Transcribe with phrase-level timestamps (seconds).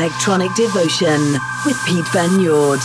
[0.00, 1.20] Electronic Devotion
[1.66, 2.80] with Pete Van Nord.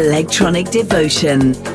[0.00, 1.69] Electronic Devotion.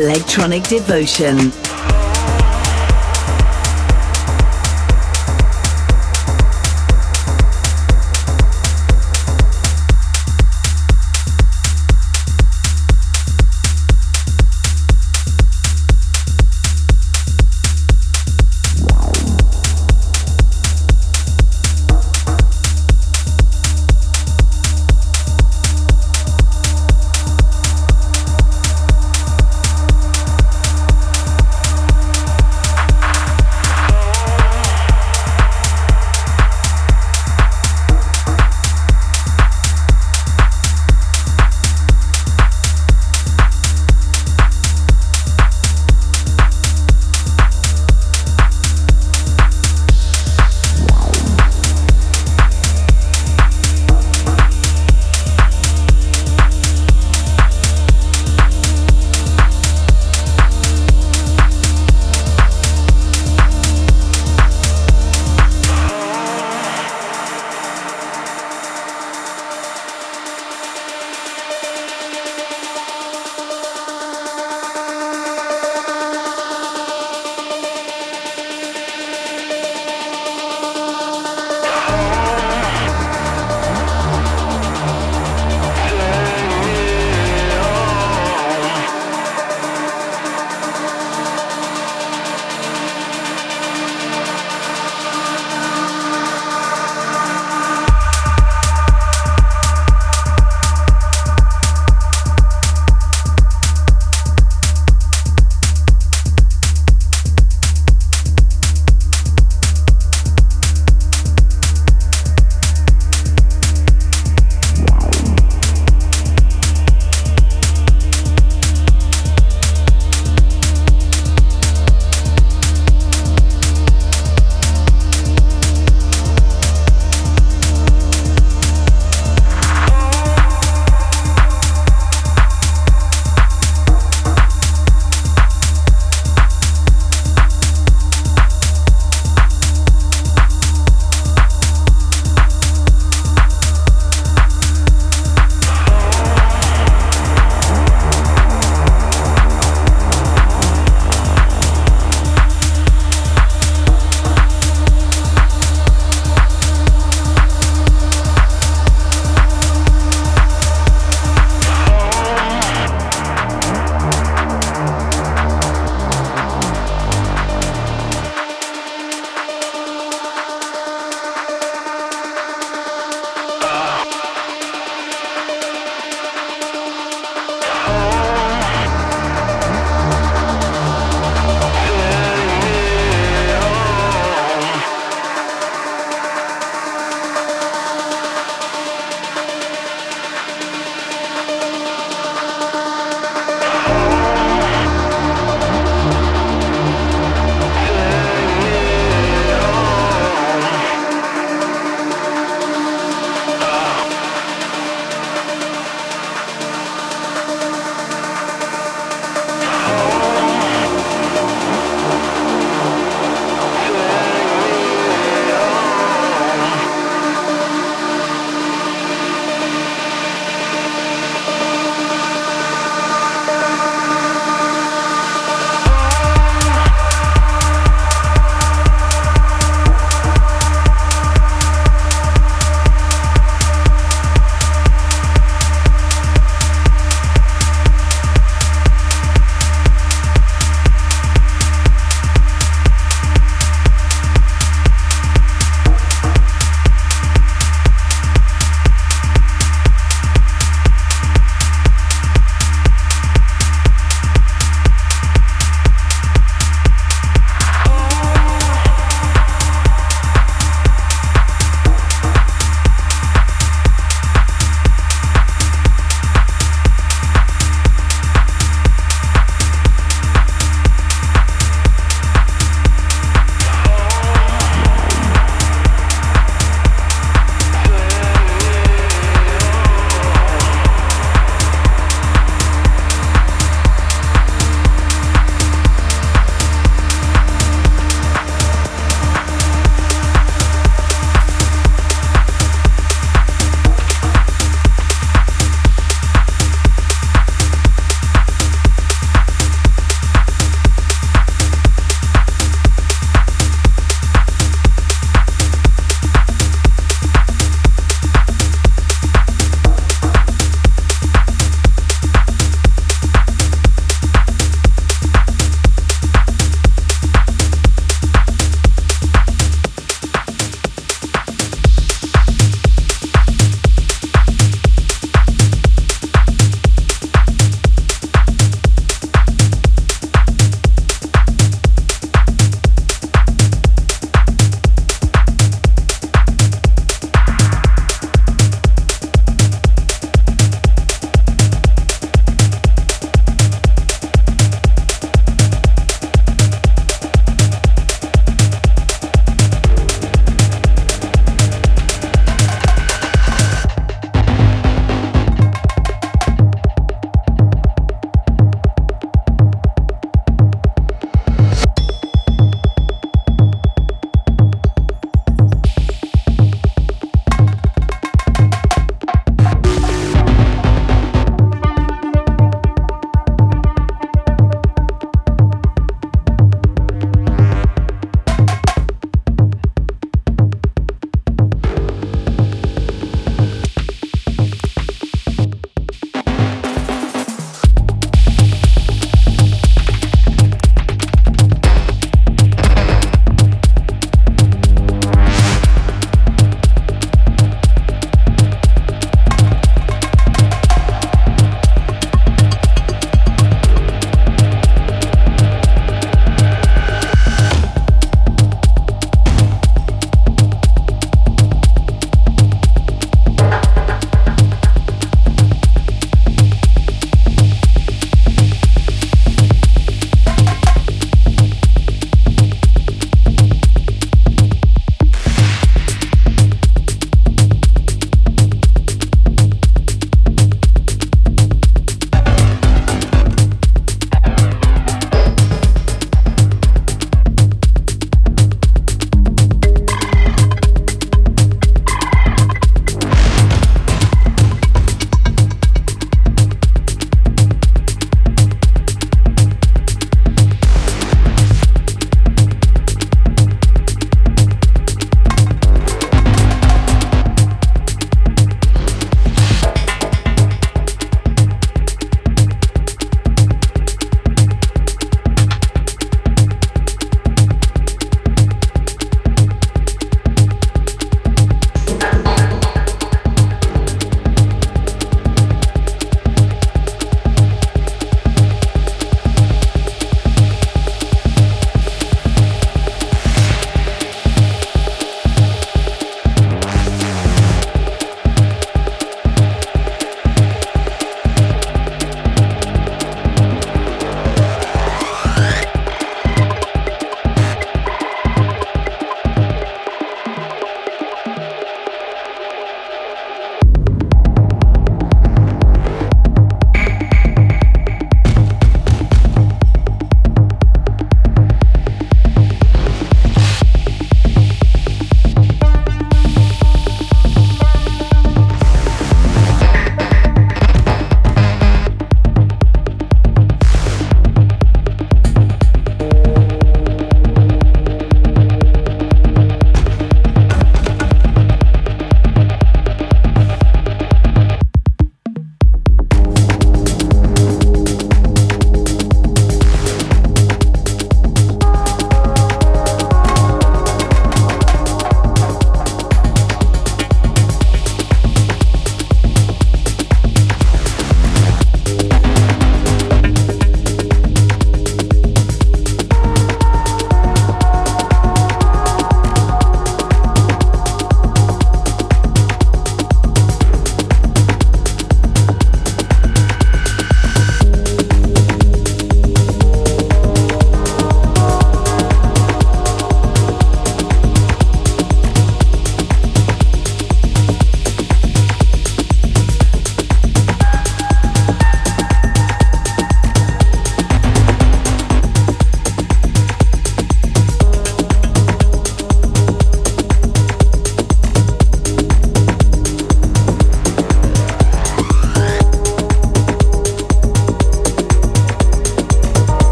[0.00, 1.69] Electronic Devotion.